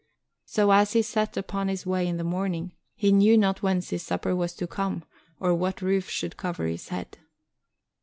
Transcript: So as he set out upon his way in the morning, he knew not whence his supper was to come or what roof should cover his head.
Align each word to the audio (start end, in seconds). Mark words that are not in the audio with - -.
So 0.45 0.71
as 0.71 0.93
he 0.93 1.03
set 1.03 1.29
out 1.37 1.37
upon 1.37 1.67
his 1.67 1.85
way 1.85 2.07
in 2.07 2.17
the 2.17 2.23
morning, 2.23 2.71
he 2.95 3.11
knew 3.11 3.37
not 3.37 3.61
whence 3.61 3.91
his 3.91 4.01
supper 4.01 4.35
was 4.35 4.55
to 4.55 4.65
come 4.65 5.03
or 5.39 5.53
what 5.53 5.79
roof 5.79 6.09
should 6.09 6.37
cover 6.37 6.65
his 6.65 6.87
head. 6.89 7.19